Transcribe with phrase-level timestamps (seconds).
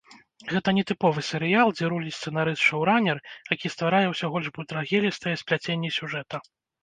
[0.51, 3.17] Гэта не тыповы серыял, дзе руліць сцэнарыст-шоўранер,
[3.55, 6.35] які стварае ўсё больш мудрагелістыя спляценні сюжэта.